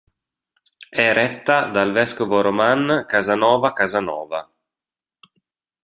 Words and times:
È 0.89 1.13
retta 1.13 1.67
dal 1.69 1.91
vescovo 1.91 2.41
Román 2.41 3.03
Casanova 3.07 3.71
Casanova. 3.71 4.51